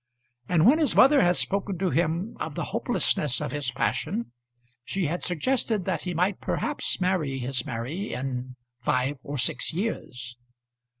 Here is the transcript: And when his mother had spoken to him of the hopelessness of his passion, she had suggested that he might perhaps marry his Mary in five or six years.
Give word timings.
And 0.49 0.65
when 0.65 0.79
his 0.79 0.95
mother 0.95 1.21
had 1.21 1.35
spoken 1.35 1.77
to 1.77 1.91
him 1.91 2.35
of 2.39 2.55
the 2.55 2.63
hopelessness 2.73 3.39
of 3.39 3.51
his 3.51 3.69
passion, 3.69 4.31
she 4.83 5.05
had 5.05 5.21
suggested 5.21 5.85
that 5.85 6.01
he 6.05 6.15
might 6.15 6.41
perhaps 6.41 6.99
marry 6.99 7.37
his 7.37 7.67
Mary 7.67 8.11
in 8.11 8.55
five 8.79 9.19
or 9.21 9.37
six 9.37 9.71
years. 9.73 10.37